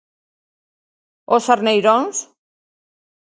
Os 1.35 1.45
arneiróns? 1.55 2.17